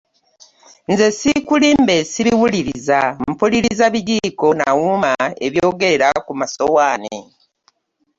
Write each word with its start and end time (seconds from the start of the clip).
Nze 0.91 1.07
siikulimbe 1.17 1.97
sibiwuliriza 2.11 2.99
mpuliriza 3.31 3.85
bijiiko 3.93 4.47
na 4.59 4.67
wuuma 4.77 5.13
ebyogerera 5.45 6.09
ku 6.25 6.33
masowaani. 6.39 7.17